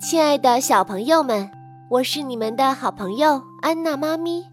[0.00, 1.50] 亲爱的小朋友们，
[1.90, 4.44] 我是你们的好朋友安娜妈咪。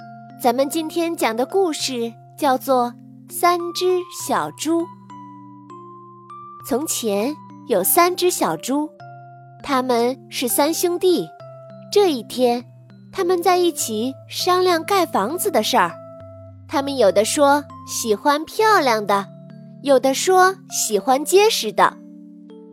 [0.42, 2.92] 咱们今天讲的故事叫做
[3.32, 4.82] 《三只小猪》。
[6.68, 7.36] 从前
[7.68, 8.90] 有三只小猪，
[9.62, 11.28] 他们是三兄弟。
[11.92, 12.66] 这一天，
[13.12, 15.92] 他们在一起商量盖房子的事儿。
[16.68, 19.28] 他们有的说喜欢漂亮的，
[19.84, 21.96] 有的说喜欢结实的。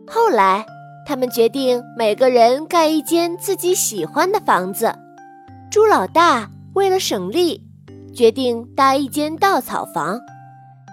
[0.07, 0.65] 后来，
[1.05, 4.93] 他们决定每个人盖一间自己喜欢的房子。
[5.69, 7.61] 猪老大为了省力，
[8.13, 10.19] 决定搭一间稻草房。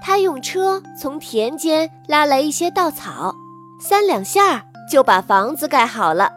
[0.02, 3.34] 他用车从田间拉来一些稻草，
[3.80, 6.30] 三两下就把房子盖好了。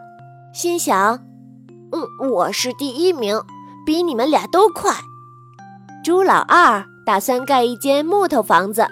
[0.52, 1.18] 心想
[1.90, 3.40] ：“嗯，我是第一名，
[3.86, 4.92] 比你们俩都快。”
[6.04, 8.86] 猪老二打算盖一间木头房子，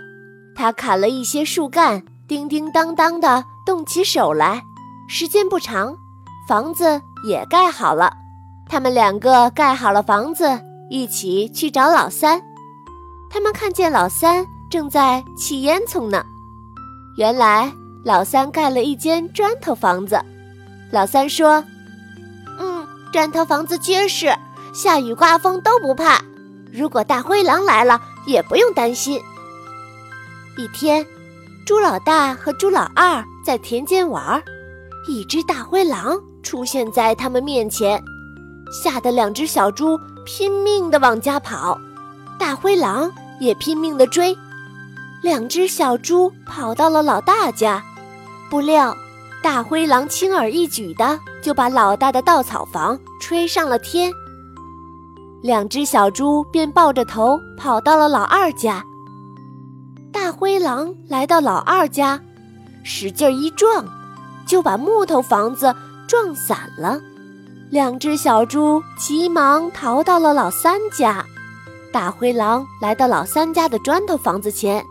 [0.54, 4.62] 他砍了一些树干，叮叮当当的动起手来。
[5.14, 5.94] 时间不长，
[6.48, 8.10] 房子也盖好了。
[8.66, 12.40] 他们两个盖好了房子，一起去找老三。
[13.28, 16.24] 他们看见老三正在砌烟囱呢。
[17.18, 17.70] 原来
[18.06, 20.18] 老三盖了一间砖头房子。
[20.90, 21.62] 老三说
[22.58, 24.34] ：“嗯，砖头房子结实，
[24.72, 26.22] 下雨刮风都不怕。
[26.72, 29.20] 如果大灰狼来了，也不用担心。”
[30.56, 31.06] 一天，
[31.66, 34.42] 猪老大和猪老二在田间玩儿。
[35.08, 38.02] 一只大灰狼出现在他们面前，
[38.70, 41.76] 吓得两只小猪拼命地往家跑，
[42.38, 44.36] 大灰狼也拼命地追。
[45.22, 47.82] 两只小猪跑到了老大家，
[48.50, 48.94] 不料
[49.42, 54.12] 大灰狼轻而易举的就把老大的稻草房吹上了天。
[55.42, 58.84] 两只小猪便抱着头跑到了老二家。
[60.12, 62.20] 大灰狼来到老二家，
[62.84, 63.84] 使劲一撞。
[64.52, 65.74] 就把木头房子
[66.06, 67.00] 撞散了，
[67.70, 71.24] 两只小猪急忙逃到了老三家。
[71.90, 74.84] 大灰狼来到老三家的砖头房子前，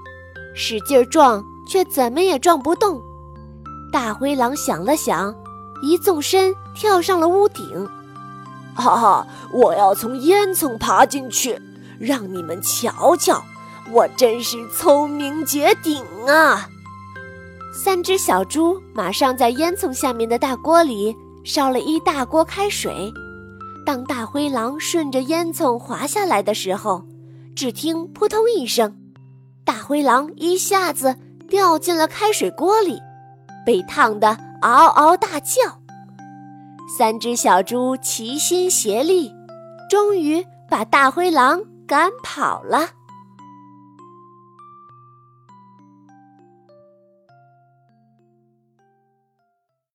[0.56, 3.00] 使劲儿撞，却怎么也撞不动。
[3.94, 5.32] 大灰狼想了想，
[5.84, 7.88] 一纵身跳上了屋顶。
[8.74, 11.62] 哈哈，我要从烟囱爬进去，
[12.00, 13.44] 让你们瞧瞧，
[13.92, 16.68] 我真是聪明绝顶啊！
[17.74, 21.16] 三只小猪马上在烟囱下面的大锅里
[21.46, 23.12] 烧了一大锅开水。
[23.86, 27.04] 当大灰狼顺着烟囱滑下来的时候，
[27.56, 28.96] 只听扑通一声，
[29.64, 31.16] 大灰狼一下子
[31.50, 33.00] 掉进了开水锅里，
[33.66, 35.80] 被烫得嗷嗷大叫。
[36.98, 39.34] 三只小猪齐心协力，
[39.90, 42.90] 终于把大灰狼赶跑了。